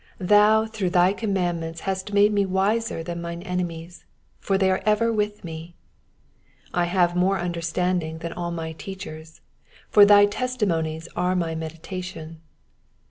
98 0.19 0.29
Thou 0.29 0.65
through 0.65 0.89
thy 0.89 1.13
commandments 1.13 1.81
hast 1.81 2.11
made 2.11 2.33
me 2.33 2.43
wiser 2.43 3.03
than 3.03 3.21
mine 3.21 3.43
enemies: 3.43 4.03
for 4.39 4.57
they 4.57 4.71
are 4.71 4.81
ever 4.83 5.13
with 5.13 5.43
me. 5.43 5.75
99 6.73 6.81
I 6.81 6.85
have 6.85 7.15
more 7.15 7.37
understanding 7.37 8.17
than 8.17 8.33
all 8.33 8.49
my 8.49 8.71
teachers: 8.71 9.41
for 9.91 10.03
thy 10.03 10.25
testimonies 10.25 11.07
are 11.15 11.35
my 11.35 11.53
meditation. 11.53 12.41